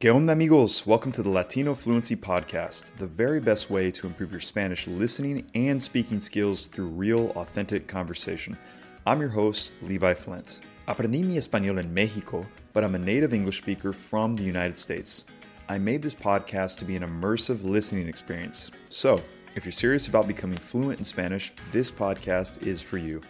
¿Qué 0.00 0.14
onda, 0.14 0.32
amigos? 0.32 0.86
Welcome 0.86 1.10
to 1.10 1.24
the 1.24 1.28
Latino 1.28 1.74
Fluency 1.74 2.14
Podcast, 2.14 2.94
the 2.98 3.06
very 3.08 3.40
best 3.40 3.68
way 3.68 3.90
to 3.90 4.06
improve 4.06 4.30
your 4.30 4.40
Spanish 4.40 4.86
listening 4.86 5.50
and 5.56 5.82
speaking 5.82 6.20
skills 6.20 6.66
through 6.66 6.86
real, 6.86 7.30
authentic 7.30 7.88
conversation. 7.88 8.56
I'm 9.04 9.18
your 9.18 9.30
host, 9.30 9.72
Levi 9.82 10.14
Flint. 10.14 10.60
Aprendí 10.86 11.24
mi 11.24 11.36
español 11.36 11.80
en 11.80 11.92
Mexico, 11.92 12.46
but 12.72 12.84
I'm 12.84 12.94
a 12.94 12.98
native 12.98 13.34
English 13.34 13.58
speaker 13.58 13.92
from 13.92 14.36
the 14.36 14.44
United 14.44 14.78
States. 14.78 15.24
I 15.68 15.78
made 15.78 16.02
this 16.02 16.14
podcast 16.14 16.78
to 16.78 16.84
be 16.84 16.94
an 16.94 17.02
immersive 17.02 17.64
listening 17.64 18.06
experience. 18.06 18.70
So, 18.90 19.20
if 19.56 19.64
you're 19.64 19.72
serious 19.72 20.06
about 20.06 20.28
becoming 20.28 20.58
fluent 20.58 21.00
in 21.00 21.04
Spanish, 21.04 21.52
this 21.72 21.90
podcast 21.90 22.64
is 22.64 22.80
for 22.80 22.98
you. 22.98 23.20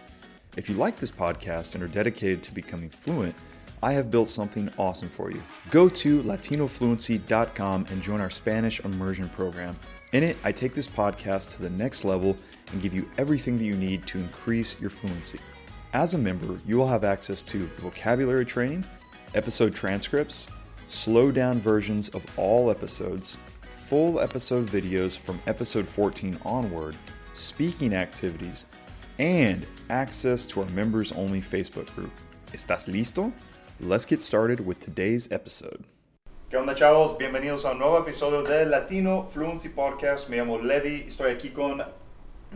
If 0.59 0.69
you 0.69 0.75
like 0.75 0.97
this 0.97 1.11
podcast 1.11 1.75
and 1.75 1.83
are 1.83 1.89
dedicated 1.89 2.43
to 2.43 2.53
becoming 2.53 2.91
fluent, 2.91 3.37
I 3.83 3.93
have 3.93 4.11
built 4.11 4.29
something 4.29 4.71
awesome 4.79 5.09
for 5.09 5.31
you. 5.31 5.43
Go 5.71 5.89
to 5.89 6.23
latinofluency.com 6.23 7.87
and 7.91 8.03
join 8.03 8.21
our 8.21 8.31
Spanish 8.31 8.81
immersion 8.81 9.29
program. 9.29 9.77
In 10.13 10.23
it, 10.23 10.37
I 10.43 10.53
take 10.53 10.75
this 10.75 10.87
podcast 10.87 11.51
to 11.51 11.63
the 11.63 11.71
next 11.71 12.05
level 12.05 12.37
and 12.73 12.83
give 12.83 12.95
you 12.95 13.09
everything 13.19 13.59
that 13.59 13.65
you 13.65 13.75
need 13.75 14.07
to 14.07 14.19
increase 14.19 14.81
your 14.81 14.91
fluency. 14.91 15.39
As 15.93 16.15
a 16.15 16.19
member, 16.19 16.59
you 16.67 16.77
will 16.77 16.89
have 16.89 17.05
access 17.05 17.43
to 17.45 17.67
vocabulary 17.79 18.45
training, 18.45 18.85
episode 19.35 19.75
transcripts, 19.75 20.49
slow 20.87 21.31
down 21.31 21.61
versions 21.61 22.09
of 22.11 22.25
all 22.39 22.71
episodes, 22.71 23.37
full 23.87 24.21
episode 24.21 24.67
videos 24.67 25.17
from 25.17 25.41
episode 25.47 25.87
14 25.87 26.39
onward, 26.45 26.97
speaking 27.33 27.95
activities, 27.95 28.67
and 29.19 29.67
access 29.91 30.47
to 30.47 30.61
our 30.61 30.69
members 30.71 31.13
only 31.13 31.41
Facebook 31.41 31.93
group. 31.95 32.13
¿Estás 32.53 32.89
listo? 32.89 33.33
Let's 33.81 34.05
get 34.05 34.25
started 34.25 34.67
with 34.67 34.81
today's 34.81 35.31
episode. 35.31 35.85
¿Qué 36.51 36.57
onda, 36.57 36.75
chavos? 36.75 37.17
Bienvenidos 37.17 37.65
a 37.65 37.71
un 37.71 37.79
nuevo 37.79 37.97
episodio 38.01 38.43
de 38.43 38.67
Latino 38.67 39.23
Fluency 39.23 39.69
Podcast. 39.69 40.29
Me 40.29 40.37
llamo 40.37 40.59
Levi, 40.59 41.05
estoy 41.07 41.31
aquí 41.31 41.51
con 41.51 41.85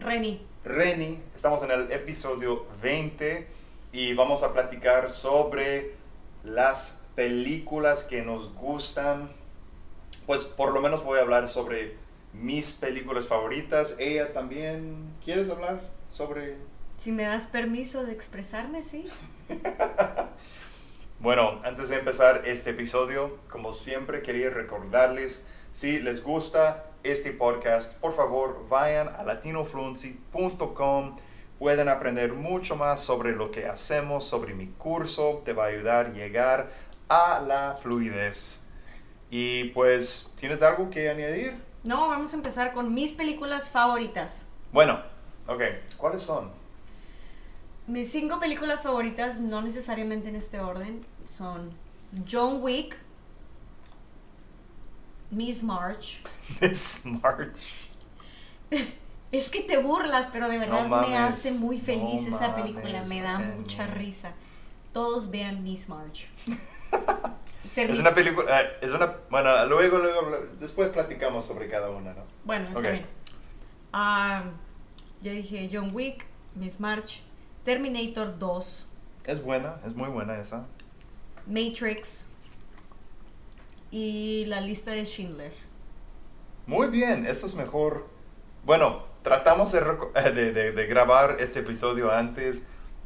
Reni. 0.00 0.44
Reni. 0.64 1.22
Estamos 1.32 1.62
en 1.62 1.70
el 1.70 1.92
episodio 1.92 2.66
20 2.82 3.46
y 3.92 4.14
vamos 4.14 4.42
a 4.42 4.52
platicar 4.52 5.10
sobre 5.10 5.94
las 6.42 7.04
películas 7.14 8.02
que 8.02 8.22
nos 8.22 8.52
gustan. 8.54 9.30
Pues 10.26 10.44
por 10.44 10.74
lo 10.74 10.80
menos 10.80 11.04
voy 11.04 11.20
a 11.20 11.22
hablar 11.22 11.48
sobre 11.48 11.94
mis 12.32 12.72
películas 12.72 13.28
favoritas. 13.28 13.94
Ella 14.00 14.32
también. 14.32 15.14
¿Quieres 15.24 15.50
hablar 15.50 15.82
sobre 16.10 16.56
Si 16.98 17.12
me 17.12 17.22
das 17.22 17.46
permiso 17.46 18.04
de 18.04 18.10
expresarme, 18.10 18.82
sí. 18.82 19.08
Bueno, 21.22 21.60
antes 21.62 21.88
de 21.88 22.00
empezar 22.00 22.42
este 22.46 22.70
episodio, 22.70 23.38
como 23.48 23.72
siempre 23.72 24.22
quería 24.22 24.50
recordarles, 24.50 25.46
si 25.70 26.00
les 26.00 26.24
gusta 26.24 26.86
este 27.04 27.30
podcast, 27.30 27.96
por 28.00 28.12
favor 28.12 28.66
vayan 28.68 29.06
a 29.06 29.22
latinofluency.com. 29.22 31.16
Pueden 31.60 31.88
aprender 31.88 32.32
mucho 32.32 32.74
más 32.74 33.02
sobre 33.02 33.36
lo 33.36 33.52
que 33.52 33.68
hacemos, 33.68 34.24
sobre 34.24 34.54
mi 34.54 34.66
curso, 34.66 35.42
te 35.44 35.52
va 35.52 35.66
a 35.66 35.68
ayudar 35.68 36.06
a 36.06 36.08
llegar 36.08 36.72
a 37.08 37.40
la 37.46 37.78
fluidez. 37.80 38.64
Y 39.30 39.68
pues, 39.68 40.28
¿tienes 40.40 40.60
algo 40.60 40.90
que 40.90 41.08
añadir? 41.08 41.54
No, 41.84 42.08
vamos 42.08 42.32
a 42.32 42.36
empezar 42.36 42.72
con 42.72 42.94
mis 42.94 43.12
películas 43.12 43.70
favoritas. 43.70 44.48
Bueno, 44.72 45.00
ok, 45.46 45.62
¿cuáles 45.98 46.22
son? 46.22 46.61
Mis 47.92 48.10
cinco 48.10 48.40
películas 48.40 48.82
favoritas, 48.82 49.38
no 49.38 49.60
necesariamente 49.60 50.30
en 50.30 50.36
este 50.36 50.58
orden, 50.58 51.02
son 51.28 51.72
John 52.26 52.62
Wick, 52.62 52.96
Miss 55.30 55.62
March. 55.62 56.22
Miss 56.60 57.04
March. 57.04 57.60
Es 59.30 59.48
que 59.48 59.60
te 59.62 59.78
burlas, 59.78 60.28
pero 60.30 60.48
de 60.48 60.58
verdad 60.58 60.88
mames, 60.88 61.08
me 61.08 61.16
hace 61.16 61.52
muy 61.52 61.78
feliz 61.78 62.28
no 62.28 62.36
esa 62.36 62.54
película, 62.54 63.02
me 63.04 63.22
da 63.22 63.38
mucha 63.38 63.86
risa. 63.86 64.32
Todos 64.92 65.30
vean 65.30 65.62
Miss 65.62 65.88
March. 65.88 66.28
Es 67.76 67.98
una 67.98 68.14
película, 68.14 68.60
eh, 68.60 68.76
es 68.82 68.90
una, 68.90 69.16
bueno, 69.30 69.64
luego, 69.66 69.98
luego, 69.98 70.46
después 70.60 70.90
platicamos 70.90 71.46
sobre 71.46 71.68
cada 71.68 71.88
una, 71.88 72.12
¿no? 72.12 72.24
Bueno, 72.44 72.68
está 72.68 72.90
bien. 72.90 73.06
Ah, 73.94 74.44
ya 75.22 75.32
dije 75.32 75.70
John 75.72 75.90
Wick, 75.94 76.26
Miss 76.54 76.78
March, 76.80 77.22
Terminator 77.64 78.38
2, 78.38 78.88
Es 79.24 79.42
buena, 79.42 79.76
es 79.86 79.94
muy 79.94 80.08
buena 80.08 80.38
esa. 80.40 80.66
Matrix 81.46 82.28
y 83.90 84.44
la 84.46 84.60
lista 84.60 84.90
de 84.92 85.04
Schindler. 85.04 85.52
Muy 86.66 86.88
bien, 86.88 87.26
eso 87.26 87.46
es 87.46 87.54
mejor. 87.54 88.06
Bueno, 88.64 89.04
tratamos 89.22 89.72
de, 89.72 89.80
reco- 89.80 90.12
de, 90.34 90.52
de- 90.52 90.72
de 90.72 90.86
grabar 90.86 91.36
este 91.40 91.60
episodio 91.60 92.10
antes 92.12 92.62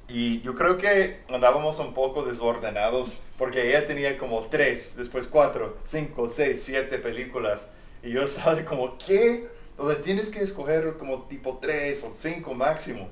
y 0.08 0.40
yo 0.42 0.54
creo 0.54 0.76
que 0.78 1.22
andábamos 1.28 1.78
un 1.80 1.92
poco 1.92 2.22
desordenados 2.24 3.20
porque 3.38 3.68
ella 3.68 3.86
tenía 3.86 4.16
como 4.18 4.40
tres, 4.46 4.94
después 4.96 5.26
cuatro, 5.26 5.78
cinco, 5.84 6.28
seis, 6.30 6.62
siete 6.62 6.98
películas 6.98 7.72
y 8.02 8.10
yo 8.12 8.22
estaba 8.22 8.62
como, 8.64 8.96
¿qué? 8.98 9.48
O 9.76 9.90
sea, 9.90 10.00
tienes 10.00 10.30
que 10.30 10.40
escoger 10.40 10.96
como 10.96 11.22
tipo 11.24 11.58
tres 11.60 12.04
o 12.04 12.12
cinco 12.12 12.54
máximo. 12.54 13.08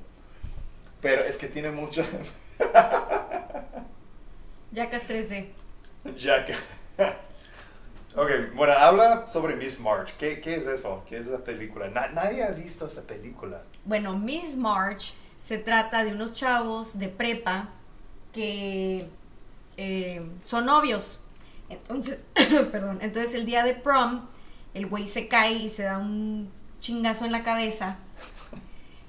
Pero 1.05 1.23
es 1.23 1.37
que 1.37 1.47
tiene 1.47 1.69
mucho... 1.69 2.03
Jackass 4.71 5.03
3D. 5.07 5.49
Jack. 6.17 6.49
ok, 8.15 8.31
bueno, 8.55 8.73
habla 8.73 9.27
sobre 9.27 9.55
Miss 9.55 9.79
March. 9.79 10.13
¿Qué, 10.17 10.41
qué 10.41 10.55
es 10.55 10.65
eso? 10.65 11.03
¿Qué 11.07 11.17
es 11.19 11.27
esa 11.27 11.43
película? 11.43 11.89
Na- 11.89 12.07
nadie 12.07 12.43
ha 12.43 12.49
visto 12.49 12.87
esa 12.87 13.03
película. 13.03 13.61
Bueno, 13.83 14.17
Miss 14.17 14.57
March 14.57 15.13
se 15.39 15.59
trata 15.59 16.03
de 16.03 16.13
unos 16.13 16.33
chavos 16.33 16.97
de 16.97 17.07
prepa 17.07 17.69
que 18.33 19.07
eh, 19.77 20.27
son 20.43 20.65
novios. 20.65 21.19
Entonces, 21.69 22.25
perdón, 22.71 22.97
entonces 23.01 23.35
el 23.35 23.45
día 23.45 23.63
de 23.63 23.75
prom, 23.75 24.25
el 24.73 24.87
güey 24.87 25.05
se 25.05 25.27
cae 25.27 25.53
y 25.53 25.69
se 25.69 25.83
da 25.83 25.99
un 25.99 26.51
chingazo 26.79 27.25
en 27.25 27.31
la 27.31 27.43
cabeza 27.43 27.99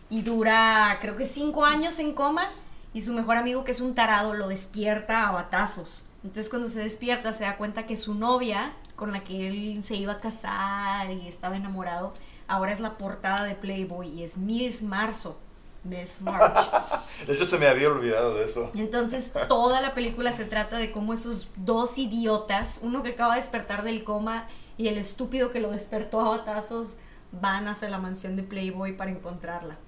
y 0.08 0.22
dura, 0.22 0.98
creo 1.00 1.16
que 1.16 1.26
cinco 1.26 1.64
años 1.64 1.98
en 1.98 2.12
coma 2.12 2.46
y 2.92 3.02
su 3.02 3.12
mejor 3.12 3.36
amigo, 3.36 3.64
que 3.64 3.72
es 3.72 3.80
un 3.80 3.94
tarado, 3.94 4.34
lo 4.34 4.48
despierta 4.48 5.28
a 5.28 5.32
batazos. 5.32 6.08
Entonces 6.22 6.48
cuando 6.48 6.68
se 6.68 6.80
despierta 6.80 7.32
se 7.32 7.44
da 7.44 7.56
cuenta 7.56 7.86
que 7.86 7.96
su 7.96 8.14
novia, 8.14 8.72
con 8.96 9.12
la 9.12 9.22
que 9.22 9.48
él 9.48 9.82
se 9.84 9.96
iba 9.96 10.14
a 10.14 10.20
casar 10.20 11.10
y 11.10 11.28
estaba 11.28 11.56
enamorado, 11.56 12.12
ahora 12.48 12.72
es 12.72 12.80
la 12.80 12.96
portada 12.98 13.44
de 13.44 13.54
Playboy 13.54 14.08
y 14.08 14.22
es 14.22 14.38
Miss 14.38 14.82
Marzo, 14.82 15.38
Miss 15.84 16.20
March. 16.20 16.70
De 17.26 17.34
hecho, 17.34 17.44
se 17.44 17.58
me 17.58 17.66
había 17.66 17.88
olvidado 17.88 18.34
de 18.34 18.44
eso. 18.44 18.70
Entonces 18.74 19.32
toda 19.48 19.80
la 19.80 19.94
película 19.94 20.32
se 20.32 20.44
trata 20.44 20.78
de 20.78 20.90
cómo 20.90 21.12
esos 21.12 21.48
dos 21.56 21.98
idiotas, 21.98 22.80
uno 22.82 23.02
que 23.02 23.10
acaba 23.10 23.34
de 23.34 23.40
despertar 23.40 23.82
del 23.82 24.04
coma 24.04 24.48
y 24.78 24.88
el 24.88 24.98
estúpido 24.98 25.52
que 25.52 25.60
lo 25.60 25.70
despertó 25.70 26.20
a 26.20 26.30
batazos, 26.30 26.96
van 27.32 27.68
hacia 27.68 27.88
la 27.88 27.98
mansión 27.98 28.36
de 28.36 28.42
Playboy 28.42 28.96
para 28.96 29.10
encontrarla. 29.10 29.78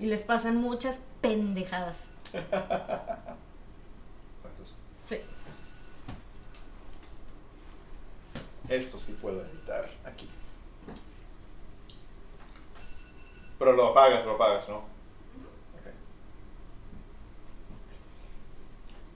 Y 0.00 0.06
les 0.06 0.22
pasan 0.22 0.56
muchas 0.56 1.00
pendejadas. 1.20 2.08
Sí. 5.04 5.20
Esto 8.68 8.98
sí 8.98 9.16
puedo 9.20 9.42
editar 9.42 9.90
aquí. 10.04 10.28
Pero 13.58 13.72
lo 13.72 13.88
apagas, 13.88 14.24
lo 14.24 14.32
apagas, 14.32 14.68
¿no? 14.68 14.76
Ok. 14.76 14.84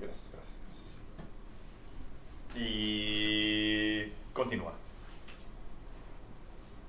Gracias, 0.00 0.30
gracias. 0.32 0.56
gracias. 0.66 0.96
Y 2.56 4.12
continúa. 4.32 4.72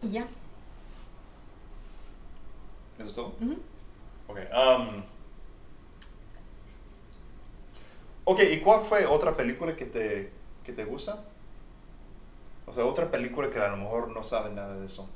Y 0.02 0.10
ya. 0.10 0.28
¿Eso 2.98 3.10
es 3.10 3.14
todo? 3.14 3.36
Ujú. 3.40 3.58
Ok. 4.28 4.40
um, 4.54 5.04
ok, 8.26 8.40
¿y 8.52 8.60
cuál 8.60 8.82
fue 8.82 9.06
otra 9.06 9.36
película 9.36 9.76
que 9.76 9.86
te, 9.86 10.32
que 10.64 10.74
te 10.74 10.86
gusta? 10.86 11.24
O 12.66 12.74
sea, 12.74 12.86
otra 12.86 13.12
película 13.12 13.50
que 13.50 13.60
a 13.60 13.70
lo 13.70 13.78
mejor 13.78 14.10
no 14.10 14.24
sabe 14.24 14.52
nada 14.52 14.76
de 14.76 14.86
eso. 14.86 15.10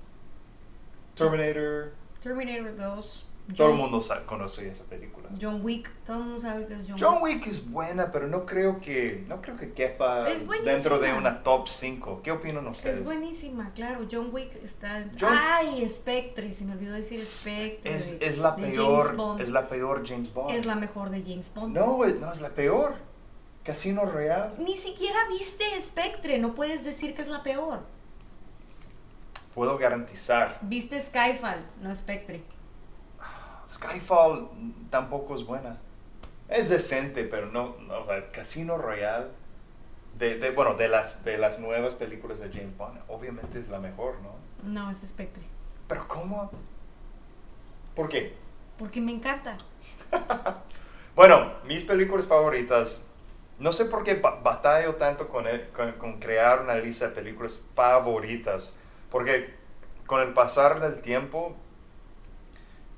Terminator. 1.15 1.93
Terminator 2.21 2.75
2. 2.75 3.26
Todo 3.55 3.69
el 3.71 3.75
mundo 3.77 4.01
conoce 4.25 4.69
esa 4.69 4.83
película. 4.83 5.29
John 5.41 5.61
Wick. 5.63 5.89
Todo 6.05 6.17
el 6.17 6.23
mundo 6.25 6.39
sabe 6.41 6.67
que 6.67 6.73
es 6.73 6.85
John, 6.87 6.97
John 6.99 7.23
Wick. 7.23 7.37
Wick 7.37 7.47
es 7.47 7.69
buena, 7.71 8.11
pero 8.11 8.27
no 8.27 8.45
creo 8.45 8.79
que 8.81 9.23
no 9.27 9.41
creo 9.41 9.55
que 9.55 9.71
quepa 9.71 10.25
dentro 10.65 10.99
de 10.99 11.13
una 11.13 11.43
top 11.43 11.67
5. 11.67 12.21
¿Qué 12.23 12.31
opinan 12.31 12.67
ustedes? 12.67 12.97
Es 12.97 13.03
buenísima, 13.05 13.71
claro. 13.73 14.05
John 14.11 14.29
Wick 14.33 14.53
está. 14.63 15.05
John- 15.19 15.33
Ay, 15.33 15.87
Spectre. 15.87 16.51
Se 16.51 16.65
me 16.65 16.73
olvidó 16.73 16.93
decir 16.93 17.19
Spectre. 17.21 17.95
Es, 17.95 18.19
de- 18.19 18.25
es 18.25 18.37
la 18.37 18.55
peor, 18.55 18.75
James 19.05 19.15
Bond. 19.17 19.41
es 19.41 19.49
la 19.49 19.69
peor 19.69 20.03
James 20.07 20.33
Bond. 20.33 20.51
Es 20.55 20.65
la 20.65 20.75
mejor 20.75 21.09
de 21.09 21.21
James 21.23 21.51
Bond. 21.53 21.73
No, 21.73 21.97
no 22.05 22.31
es 22.33 22.41
la 22.41 22.49
peor. 22.49 22.95
Casino 23.63 24.05
Royale. 24.05 24.51
Ni 24.59 24.75
siquiera 24.75 25.17
viste 25.29 25.63
Spectre, 25.81 26.37
no 26.37 26.53
puedes 26.55 26.83
decir 26.83 27.13
que 27.15 27.21
es 27.21 27.27
la 27.27 27.43
peor. 27.43 27.79
Puedo 29.53 29.77
garantizar. 29.77 30.59
Viste 30.61 31.01
Skyfall, 31.01 31.63
no 31.81 31.95
Spectre. 31.95 32.43
Skyfall 33.67 34.49
tampoco 34.89 35.35
es 35.35 35.45
buena. 35.45 35.77
Es 36.47 36.69
decente, 36.69 37.23
pero 37.25 37.47
no, 37.47 37.75
no, 37.87 37.99
o 37.99 38.05
sea, 38.05 38.31
Casino 38.31 38.77
Royale, 38.77 39.27
de, 40.17 40.37
de- 40.39 40.51
bueno, 40.51 40.75
de 40.75 40.87
las, 40.87 41.23
de 41.25 41.37
las 41.37 41.59
nuevas 41.59 41.93
películas 41.95 42.39
de 42.39 42.49
James 42.49 42.75
Bond, 42.77 42.99
obviamente 43.09 43.59
es 43.59 43.67
la 43.69 43.79
mejor, 43.79 44.15
¿no? 44.21 44.31
No, 44.63 44.89
es 44.89 44.99
Spectre. 44.99 45.43
Pero 45.87 46.07
¿cómo? 46.07 46.49
¿Por 47.95 48.09
qué? 48.09 48.35
Porque 48.77 49.01
me 49.01 49.11
encanta. 49.11 49.57
Bueno, 51.15 51.51
mis 51.65 51.83
películas 51.83 52.27
favoritas, 52.27 53.01
no 53.57 53.73
sé 53.73 53.85
por 53.85 54.03
qué 54.03 54.13
ba- 54.13 54.39
batallo 54.43 54.97
tanto 54.97 55.27
con, 55.29 55.47
e- 55.47 55.69
con, 55.69 55.93
con 55.93 56.19
crear 56.19 56.61
una 56.61 56.75
lista 56.75 57.07
de 57.07 57.15
películas 57.15 57.59
favoritas, 57.73 58.75
porque 59.09 59.55
con 60.05 60.21
el 60.21 60.33
pasar 60.33 60.79
del 60.79 61.01
tiempo, 61.01 61.55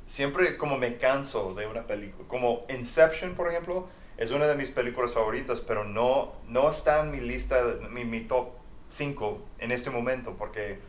siempre 0.10 0.58
como 0.58 0.76
me 0.78 0.98
canso 0.98 1.54
de 1.54 1.68
una 1.68 1.84
película, 1.86 2.28
como 2.28 2.66
Inception, 2.68 3.36
por 3.36 3.48
ejemplo, 3.48 3.88
es 4.18 4.32
una 4.32 4.48
de 4.48 4.56
mis 4.56 4.72
películas 4.72 5.14
favoritas, 5.14 5.62
pero 5.62 5.84
no, 5.86 6.34
no 6.48 6.68
está 6.68 7.02
en 7.02 7.12
mi 7.12 7.20
lista, 7.20 7.62
mi, 7.92 8.06
mi 8.06 8.22
top 8.22 8.50
5 8.90 9.40
en 9.60 9.72
este 9.72 9.92
momento, 9.92 10.34
porque 10.36 10.80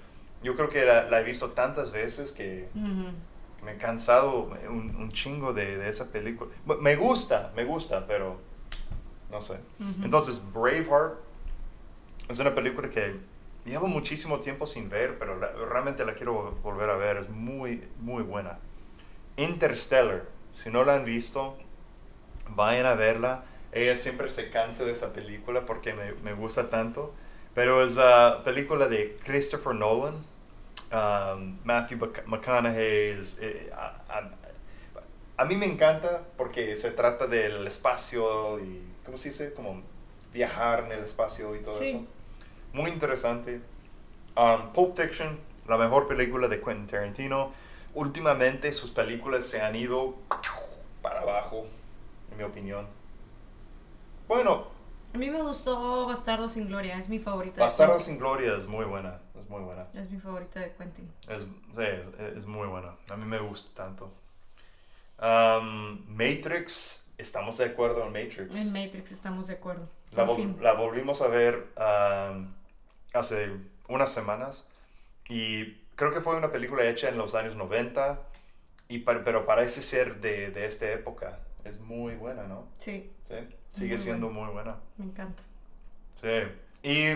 yo 0.42 0.56
creo 0.56 0.70
que 0.70 0.86
la, 0.86 1.02
la 1.10 1.20
he 1.20 1.24
visto 1.24 1.50
tantas 1.50 1.92
veces 1.92 2.32
que 2.32 2.70
Ujú. 2.74 3.12
me 3.62 3.72
he 3.72 3.76
cansado 3.76 4.50
un, 4.70 4.96
un 4.96 5.12
chingo 5.12 5.52
de, 5.52 5.76
de 5.76 5.90
esa 5.90 6.10
película. 6.10 6.50
Me 6.80 6.96
gusta, 6.96 7.52
me 7.54 7.64
gusta, 7.64 8.06
pero 8.06 8.38
no 9.30 9.42
sé. 9.42 9.60
Ujú. 9.78 10.02
Entonces, 10.02 10.42
Braveheart 10.54 11.18
es 12.30 12.38
una 12.38 12.54
película 12.54 12.88
que 12.88 13.16
llevo 13.66 13.86
muchísimo 13.86 14.40
tiempo 14.40 14.66
sin 14.66 14.88
ver, 14.88 15.18
pero 15.18 15.38
la- 15.38 15.52
realmente 15.52 16.06
la 16.06 16.14
quiero 16.14 16.52
volver 16.62 16.88
a 16.88 16.96
ver. 16.96 17.18
Es 17.18 17.28
muy, 17.28 17.84
muy 18.00 18.22
buena. 18.22 18.58
Interstellar, 19.40 20.22
si 20.52 20.70
no 20.70 20.84
la 20.84 20.94
han 20.94 21.04
visto, 21.04 21.56
vayan 22.48 22.86
a 22.86 22.94
verla. 22.94 23.44
Ella 23.72 23.94
siempre 23.96 24.28
se 24.28 24.50
cansa 24.50 24.84
de 24.84 24.92
esa 24.92 25.12
película 25.12 25.64
porque 25.66 25.94
me, 25.94 26.12
me 26.14 26.32
gusta 26.34 26.70
tanto. 26.70 27.14
Pero 27.54 27.84
es 27.84 27.96
la 27.96 28.42
película 28.44 28.88
de 28.88 29.16
Christopher 29.24 29.74
Nolan. 29.74 30.14
Um, 30.92 31.58
Matthew 31.64 31.98
Mc- 31.98 32.24
McConaughey 32.26 33.10
es, 33.18 33.38
eh, 33.40 33.70
a, 33.76 33.94
a- 34.08 34.30
a 35.36 35.44
mí 35.46 35.56
me 35.56 35.66
encanta 35.66 36.22
porque 36.36 36.74
se 36.76 36.90
trata 36.90 37.26
del 37.26 37.66
espacio 37.66 38.58
y, 38.60 38.82
¿cómo 39.04 39.16
se 39.16 39.30
dice? 39.30 39.54
Como 39.54 39.82
viajar 40.34 40.84
en 40.84 40.92
el 40.92 41.00
espacio 41.04 41.54
y 41.56 41.60
todo 41.60 41.72
Sí. 41.78 41.90
eso. 41.90 42.04
Muy 42.72 42.90
interesante. 42.90 43.60
Um, 44.36 44.72
Pulp 44.72 44.96
Fiction, 44.96 45.38
la 45.66 45.78
mejor 45.78 46.06
película 46.08 46.46
de 46.48 46.60
Quentin 46.60 46.86
Tarantino. 46.86 47.52
Últimamente 47.94 48.72
sus 48.72 48.90
películas 48.90 49.46
se 49.46 49.60
han 49.62 49.74
ido 49.76 50.16
para 51.02 51.20
abajo, 51.22 51.66
en 52.30 52.38
mi 52.38 52.44
opinión. 52.44 52.86
Bueno, 54.28 54.68
A 55.12 55.18
mí 55.18 55.28
me 55.28 55.42
gustó 55.42 56.06
Bastardo 56.06 56.48
sin 56.48 56.68
Gloria, 56.68 56.96
es 56.96 57.08
mi 57.08 57.18
favorita. 57.18 57.60
Bastardo 57.60 57.98
sin 57.98 58.18
Gloria 58.18 58.56
es 58.56 58.66
muy 58.66 58.84
buena, 58.84 59.18
es 59.38 59.48
muy 59.48 59.60
buena. 59.62 59.86
Es 59.94 60.08
mi 60.10 60.20
favorita 60.20 60.60
de 60.60 60.72
Quentin. 60.74 61.12
Es, 61.28 61.42
sí, 61.42 61.82
es, 61.82 62.36
es 62.36 62.46
muy 62.46 62.68
buena. 62.68 62.94
A 63.10 63.16
mí 63.16 63.24
me 63.26 63.40
gusta 63.40 63.70
tanto. 63.84 64.12
Um, 65.18 66.04
Matrix, 66.08 67.10
estamos 67.18 67.58
de 67.58 67.64
acuerdo 67.66 68.04
en 68.06 68.12
Matrix. 68.12 68.56
En 68.56 68.72
Matrix 68.72 69.10
estamos 69.12 69.48
de 69.48 69.54
acuerdo. 69.54 69.88
la, 70.12 70.24
vol- 70.26 70.58
la 70.60 70.72
volvimos 70.74 71.20
a 71.22 71.26
ver 71.28 71.66
um, 71.76 72.54
hace 73.12 73.50
unas 73.88 74.12
semanas 74.12 74.68
y 75.28 75.79
creo 76.00 76.12
que 76.12 76.20
fue 76.22 76.34
una 76.34 76.50
película 76.50 76.84
hecha 76.88 77.08
en 77.10 77.16
los 77.18 77.34
años 77.36 77.54
90, 77.56 78.20
y 78.88 79.00
pa- 79.00 79.22
pero 79.22 79.46
parece 79.46 79.82
ser 79.82 80.20
de, 80.20 80.50
de 80.50 80.66
esta 80.66 80.90
época. 80.90 81.38
Es 81.62 81.78
muy 81.78 82.14
buena, 82.16 82.44
¿no? 82.44 82.66
Sí, 82.78 83.12
Sí, 83.28 83.34
sigue 83.70 83.94
Muy 83.96 84.02
siendo 84.02 84.30
muy 84.30 84.50
buena. 84.50 84.78
me 84.96 85.04
encanta. 85.04 85.42
Sí. 86.14 86.28
Y 86.82 87.10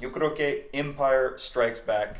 yo 0.00 0.12
creo 0.12 0.34
que 0.34 0.70
Empire 0.72 1.36
Strikes 1.36 1.82
Back, 1.86 2.18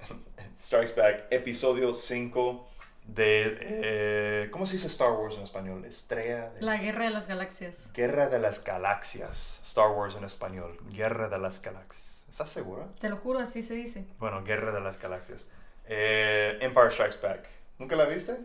Strikes 0.58 0.94
Back, 1.00 1.26
episodio 1.30 1.92
5 1.92 2.68
de, 3.06 3.58
eh, 3.60 4.48
¿cómo 4.50 4.64
se 4.66 4.72
dice 4.76 4.86
Star 4.86 5.12
Wars 5.12 5.36
en 5.36 5.42
español? 5.42 5.84
Estrella 5.84 6.50
de... 6.50 6.62
La 6.62 6.78
Guerra 6.78 7.04
de 7.04 7.10
las 7.10 7.26
Galaxias. 7.26 7.90
Guerra 7.92 8.28
de 8.28 8.38
las 8.38 8.64
Galaxias, 8.64 9.60
Star 9.62 9.90
Wars 9.90 10.14
en 10.16 10.24
español, 10.24 10.76
Guerra 10.90 11.28
de 11.28 11.38
las 11.38 11.60
Galaxias. 11.60 12.13
¿Estás 12.34 12.50
segura? 12.50 12.88
Te 12.98 13.08
lo 13.08 13.18
juro, 13.18 13.38
así 13.38 13.62
se 13.62 13.74
dice. 13.74 14.04
Bueno, 14.18 14.42
Guerra 14.42 14.72
de 14.72 14.80
las 14.80 15.00
Galaxias. 15.00 15.48
Eh, 15.86 16.58
Empire 16.62 16.90
Strikes 16.90 17.18
Back. 17.22 17.46
¿Nunca 17.78 17.94
la 17.94 18.06
viste? 18.06 18.36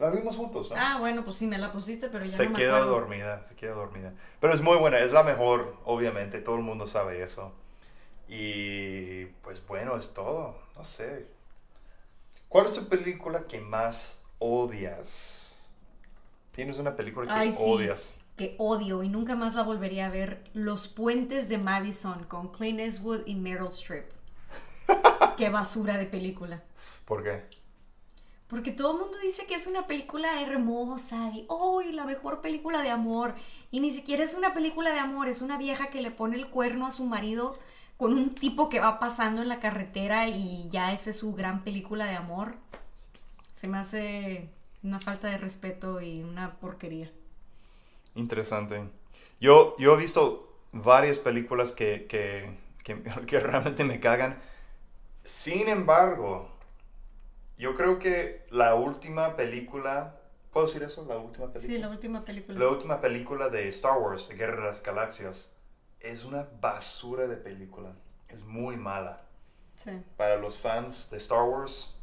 La 0.00 0.10
vimos 0.10 0.34
juntos, 0.34 0.70
¿no? 0.70 0.76
Ah, 0.76 0.96
bueno, 0.98 1.22
pues 1.22 1.36
sí, 1.36 1.46
me 1.46 1.58
la 1.58 1.70
pusiste, 1.70 2.08
pero 2.08 2.24
ya 2.24 2.36
se 2.36 2.42
no 2.46 2.50
me 2.50 2.56
queda 2.56 2.78
acuerdo. 2.78 2.94
dormida, 2.96 3.44
se 3.44 3.54
queda 3.54 3.74
dormida. 3.74 4.12
Pero 4.40 4.52
es 4.52 4.62
muy 4.62 4.76
buena, 4.78 4.98
es 4.98 5.12
la 5.12 5.22
mejor, 5.22 5.76
obviamente, 5.84 6.40
todo 6.40 6.56
el 6.56 6.62
mundo 6.62 6.88
sabe 6.88 7.22
eso. 7.22 7.54
Y 8.26 9.26
pues 9.44 9.64
bueno, 9.68 9.96
es 9.96 10.12
todo, 10.12 10.58
no 10.74 10.84
sé. 10.84 11.28
¿Cuál 12.48 12.66
es 12.66 12.74
tu 12.74 12.88
película 12.88 13.44
que 13.46 13.60
más 13.60 14.20
odias? 14.40 15.54
¿Tienes 16.50 16.78
una 16.78 16.96
película 16.96 17.26
que 17.26 17.32
Ay, 17.32 17.52
sí. 17.52 17.58
odias? 17.60 18.14
Que 18.36 18.54
odio 18.58 19.02
y 19.02 19.08
nunca 19.08 19.34
más 19.34 19.54
la 19.54 19.62
volvería 19.62 20.06
a 20.06 20.10
ver. 20.10 20.44
Los 20.52 20.88
Puentes 20.88 21.48
de 21.48 21.58
Madison 21.58 22.24
con 22.24 22.52
Clint 22.52 22.80
Eastwood 22.80 23.26
y 23.26 23.34
Meryl 23.34 23.68
Streep. 23.68 24.10
Qué 25.36 25.48
basura 25.48 25.98
de 25.98 26.06
película. 26.06 26.62
¿Por 27.04 27.22
qué? 27.22 27.44
Porque 28.48 28.70
todo 28.70 28.92
el 28.92 28.98
mundo 28.98 29.18
dice 29.22 29.46
que 29.46 29.54
es 29.54 29.66
una 29.66 29.86
película 29.86 30.40
hermosa 30.40 31.32
y 31.34 31.48
¡ay, 31.50 31.92
la 31.92 32.04
mejor 32.04 32.40
película 32.40 32.80
de 32.82 32.90
amor! 32.90 33.34
Y 33.72 33.80
ni 33.80 33.90
siquiera 33.90 34.22
es 34.22 34.34
una 34.34 34.54
película 34.54 34.92
de 34.92 35.00
amor, 35.00 35.28
es 35.28 35.42
una 35.42 35.58
vieja 35.58 35.88
que 35.88 36.00
le 36.00 36.12
pone 36.12 36.36
el 36.36 36.48
cuerno 36.48 36.86
a 36.86 36.92
su 36.92 37.04
marido 37.04 37.58
con 37.96 38.12
un 38.12 38.34
tipo 38.34 38.68
que 38.68 38.78
va 38.78 39.00
pasando 39.00 39.42
en 39.42 39.48
la 39.48 39.58
carretera 39.58 40.28
y 40.28 40.68
ya 40.68 40.92
esa 40.92 41.10
es 41.10 41.18
su 41.18 41.34
gran 41.34 41.64
película 41.64 42.06
de 42.06 42.14
amor. 42.14 42.56
Se 43.52 43.66
me 43.66 43.78
hace 43.78 44.50
una 44.82 45.00
falta 45.00 45.28
de 45.28 45.38
respeto 45.38 46.00
y 46.00 46.22
una 46.22 46.56
porquería. 46.58 47.10
Interesante. 48.16 48.82
Yo, 49.40 49.76
yo 49.78 49.94
he 49.94 49.96
visto 49.96 50.58
varias 50.72 51.18
películas 51.18 51.72
que, 51.72 52.06
que, 52.06 52.58
que, 52.82 53.02
que 53.26 53.40
realmente 53.40 53.84
me 53.84 54.00
cagan. 54.00 54.40
Sin 55.22 55.68
embargo, 55.68 56.48
yo 57.58 57.74
creo 57.74 57.98
que 57.98 58.46
la 58.50 58.74
última 58.74 59.36
película... 59.36 60.20
¿Puedo 60.52 60.66
decir 60.66 60.82
eso? 60.82 61.04
La 61.06 61.18
última 61.18 61.52
película. 61.52 61.74
Sí, 61.74 61.78
la 61.78 61.88
última 61.88 62.20
película. 62.20 62.58
La 62.58 62.68
última 62.68 63.00
película 63.00 63.48
de 63.48 63.68
Star 63.68 63.98
Wars, 63.98 64.28
de 64.28 64.36
Guerra 64.36 64.56
de 64.56 64.66
las 64.68 64.82
Galaxias, 64.82 65.54
es 66.00 66.24
una 66.24 66.48
basura 66.60 67.26
de 67.26 67.36
película. 67.36 67.92
Es 68.28 68.42
muy 68.42 68.76
mala. 68.76 69.22
Sí. 69.76 69.90
Para 70.16 70.36
los 70.36 70.58
fans 70.58 71.10
de 71.10 71.18
Star 71.18 71.42
Wars, 71.42 71.94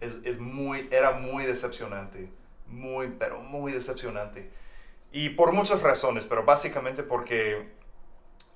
es, 0.00 0.18
es 0.24 0.38
muy, 0.40 0.88
era 0.90 1.12
muy 1.12 1.44
decepcionante. 1.44 2.28
Muy, 2.66 3.14
pero 3.18 3.40
muy 3.40 3.72
decepcionante. 3.72 4.50
Y 5.12 5.30
por 5.30 5.52
muchas 5.52 5.82
razones, 5.82 6.24
pero 6.24 6.44
básicamente 6.44 7.02
porque 7.02 7.70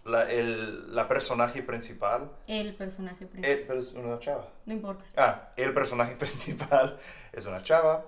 la, 0.05 0.31
el, 0.31 0.95
la 0.95 1.07
personaje 1.09 1.63
principal, 1.63 2.31
El 2.47 2.75
personaje 2.75 3.27
principal. 3.27 3.51
eh, 3.51 3.65
pero 3.67 3.79
es 3.79 3.93
una 3.93 4.19
chava. 4.21 4.49
No 4.65 4.73
importa. 4.73 5.05
Ah, 5.17 5.51
el 5.57 5.75
personaje 5.75 6.17
principal 6.19 6.99
es 7.33 7.45
una 7.47 7.63
chava 7.63 8.05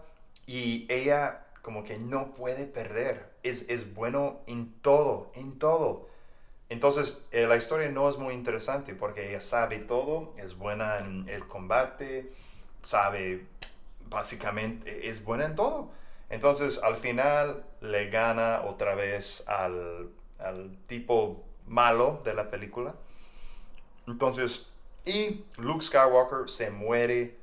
y 0.46 0.86
ella 0.88 1.44
como 1.62 1.84
que 1.84 1.98
no 1.98 2.34
puede 2.34 2.66
perder. 2.66 3.28
Es, 3.42 3.68
es 3.68 3.94
bueno 3.94 4.40
en 4.46 4.72
todo, 4.80 5.30
en 5.34 5.58
todo. 5.58 6.08
Entonces, 6.70 7.24
eh, 7.32 7.46
la 7.46 7.56
historia 7.56 7.90
no 7.90 8.08
es 8.08 8.16
muy 8.18 8.34
interesante 8.34 8.94
porque 8.94 9.30
ella 9.30 9.40
sabe 9.40 9.78
todo, 9.78 10.34
es 10.38 10.56
buena 10.56 10.98
en 10.98 11.28
el 11.28 11.46
combate, 11.46 12.32
sabe 12.82 13.46
básicamente, 14.08 15.08
es 15.08 15.24
buena 15.24 15.46
en 15.46 15.54
todo. 15.54 15.90
Entonces, 16.30 16.82
al 16.82 16.96
final 16.96 17.64
le 17.80 18.10
gana 18.10 18.62
otra 18.66 18.94
vez 18.94 19.46
al, 19.48 20.10
al 20.38 20.76
tipo 20.86 21.44
malo 21.66 22.20
de 22.24 22.34
la 22.34 22.50
película. 22.50 22.94
Entonces, 24.06 24.70
y 25.04 25.44
Luke 25.56 25.84
Skywalker 25.84 26.48
se 26.48 26.70
muere 26.70 27.36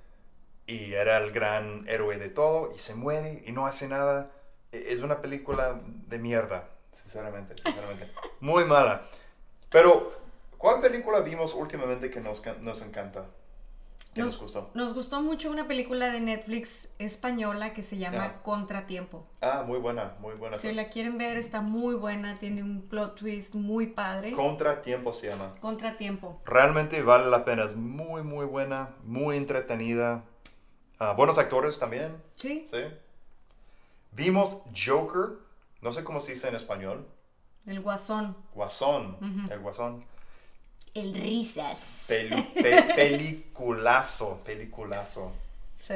y 0.67 0.93
era 0.93 1.17
el 1.17 1.31
gran 1.31 1.87
héroe 1.89 2.17
de 2.17 2.29
todo 2.29 2.73
y 2.75 2.79
se 2.79 2.95
muere 2.95 3.43
y 3.45 3.51
no 3.51 3.67
hace 3.67 3.87
nada. 3.87 4.31
E- 4.71 4.93
Es 4.93 5.01
una 5.01 5.21
película 5.21 5.81
de 6.07 6.19
mierda, 6.19 6.69
sinceramente, 6.93 7.55
sinceramente. 7.61 8.07
Muy 8.39 8.65
mala. 8.65 9.03
Pero, 9.71 10.11
¿cuál 10.57 10.81
película 10.81 11.21
vimos 11.21 11.53
últimamente 11.53 12.09
que 12.09 12.21
nos, 12.21 12.43
nos 12.61 12.81
encanta? 12.81 13.25
¿Qué 14.15 14.21
nos, 14.21 14.39
gustó? 14.39 14.71
Nos 14.73 14.93
gustó 14.93 15.21
mucho 15.21 15.51
una 15.51 15.67
película 15.67 16.09
de 16.09 16.21
Netflix 16.21 16.87
española 16.99 17.73
que 17.73 17.81
se 17.81 17.97
llama 17.97 18.23
Ah. 18.25 18.41
Contratiempo. 18.41 19.27
Ah, 19.41 19.63
muy 19.67 19.77
buena, 19.77 20.15
muy 20.19 20.33
buena. 20.35 20.57
Si 20.57 20.71
la 20.71 20.87
quieren 20.87 21.17
ver, 21.17 21.35
está 21.35 21.59
muy 21.59 21.95
buena, 21.95 22.39
tiene 22.39 22.63
un 22.63 22.83
plot 22.83 23.15
twist 23.19 23.55
muy 23.55 23.87
padre. 23.87 24.31
Contratiempo 24.31 25.11
se 25.11 25.27
llama. 25.27 25.51
Contratiempo. 25.59 26.41
Realmente 26.45 27.01
vale 27.03 27.29
la 27.29 27.43
pena, 27.43 27.65
es 27.65 27.75
muy, 27.75 28.23
muy 28.23 28.45
buena, 28.45 28.95
muy 29.03 29.35
entretenida. 29.35 30.23
Ah, 30.97 31.11
buenos 31.11 31.37
actores 31.37 31.77
también, 31.77 32.15
Sí, 32.35 32.63
¿sí? 32.67 32.77
Vimos 34.13 34.63
Joker, 34.73 35.39
no 35.81 35.91
sé 35.91 36.05
cómo 36.05 36.21
se 36.21 36.31
dice 36.31 36.47
en 36.47 36.55
español. 36.55 37.05
el 37.65 37.81
guasón. 37.81 38.37
Guasón, 38.53 39.17
el 39.51 39.59
guasón. 39.59 40.05
El 40.93 41.13
risas. 41.13 42.05
Pe- 42.07 42.93
peliculazo, 42.95 44.41
peliculazo. 44.45 45.31
Sí. 45.77 45.95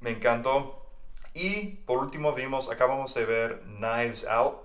Me 0.00 0.10
encantó. 0.10 0.86
Y 1.34 1.76
por 1.86 1.98
último 1.98 2.32
vimos, 2.32 2.70
acabamos 2.70 3.14
de 3.14 3.24
ver 3.26 3.62
Knives 3.78 4.26
Out, 4.26 4.56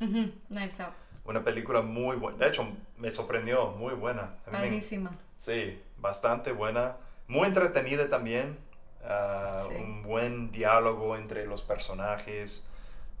Ujú, 0.00 0.32
Knives 0.48 0.80
Out. 0.80 0.92
una 1.24 1.44
película 1.44 1.82
muy 1.82 2.16
buena. 2.16 2.38
De 2.38 2.48
hecho, 2.48 2.66
me 2.96 3.10
sorprendió, 3.10 3.68
muy 3.72 3.94
buena. 3.94 4.22
A 4.46 4.50
mí 4.50 4.58
me- 4.58 4.58
Padrísima. 4.58 5.16
Sí, 5.36 5.80
bastante 5.98 6.52
buena. 6.52 6.96
Muy 7.28 7.46
entretenida 7.46 8.08
también. 8.08 8.58
ah, 9.04 9.56
Sí. 9.68 9.74
Un 9.76 10.02
buen 10.02 10.50
diálogo 10.50 11.16
entre 11.16 11.46
los 11.46 11.62
personajes. 11.62 12.64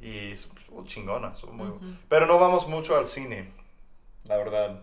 Y 0.00 0.32
es 0.32 0.52
chingona. 0.86 1.34
son 1.36 1.56
muy- 1.56 1.96
Pero 2.08 2.26
no 2.26 2.38
vamos 2.40 2.66
mucho 2.66 2.96
al 2.96 3.06
cine, 3.06 3.52
la 4.24 4.36
verdad. 4.36 4.80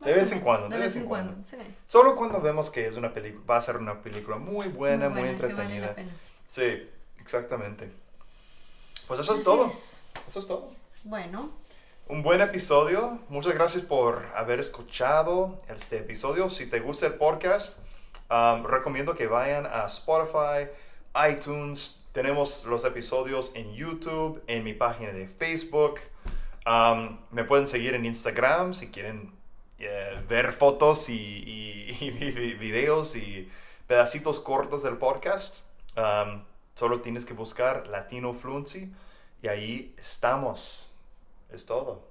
De 0.00 0.12
vez 0.12 0.30
en 0.32 0.40
cuando, 0.40 0.68
De 0.68 0.78
vez 0.78 0.94
en 0.96 1.06
cuando, 1.06 1.42
sí. 1.44 1.56
Solo 1.86 2.14
cuando 2.14 2.40
vemos 2.40 2.70
que 2.70 2.86
es 2.86 2.96
una 2.96 3.12
película, 3.12 3.44
va 3.48 3.56
a 3.56 3.60
ser 3.60 3.76
una 3.78 4.02
película 4.02 4.36
muy 4.36 4.68
buena, 4.68 5.08
muy, 5.08 5.20
buena, 5.20 5.20
vale 5.20 5.30
entretenida. 5.30 5.86
la 5.88 5.94
pena. 5.94 6.10
Sí, 6.46 6.88
exactamente. 7.20 7.90
Pues 9.08 9.20
eso 9.20 9.32
es 9.32 9.40
Así 9.40 9.44
todo. 9.44 9.66
es. 9.66 10.02
Eso 10.28 10.40
es 10.40 10.46
todo. 10.46 10.68
Bueno, 11.04 11.50
Un 12.08 12.22
buen 12.22 12.40
episodio. 12.40 13.18
Muchas 13.28 13.54
gracias 13.54 13.82
por 13.84 14.24
haber 14.36 14.60
escuchado 14.60 15.60
este 15.68 15.98
episodio. 15.98 16.50
Si 16.50 16.66
te 16.66 16.78
gusta 16.80 17.06
el 17.06 17.14
podcast, 17.14 17.80
um, 18.30 18.64
recomiendo 18.64 19.14
que 19.16 19.26
vayan 19.26 19.66
a 19.66 19.86
Spotify, 19.86 20.68
iTunes. 21.30 22.00
Tenemos 22.12 22.64
los 22.66 22.84
episodios 22.84 23.52
en 23.56 23.74
YouTube, 23.74 24.42
en 24.46 24.62
mi 24.62 24.72
página 24.74 25.10
de 25.12 25.26
Facebook. 25.26 25.98
Um, 26.66 27.18
me 27.32 27.44
pueden 27.44 27.66
seguir 27.66 27.94
en 27.94 28.04
Instagram 28.04 28.72
si 28.74 28.88
quieren 28.88 29.32
eh, 29.78 30.22
ver 30.28 30.52
fotos 30.52 31.08
y, 31.08 31.14
y- 31.14 31.96
y 32.04 32.10
vi- 32.10 32.54
videos 32.54 33.16
y 33.16 33.50
pedacitos 33.86 34.40
cortos 34.40 34.82
del 34.82 34.96
podcast. 34.96 35.58
Um, 35.96 36.42
solo 36.74 37.00
tienes 37.00 37.24
que 37.24 37.32
buscar 37.34 37.86
Latino 37.86 38.32
Fluency 38.34 38.92
y 39.42 39.48
ahí 39.48 39.94
estamos. 39.98 40.92
Es 41.50 41.64
todo. 41.64 42.02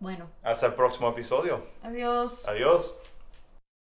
bueno. 0.00 0.28
Hasta 0.42 0.66
el 0.66 0.74
próximo 0.74 1.08
episodio. 1.10 1.64
Adiós. 1.82 2.46
Adiós. 2.48 2.96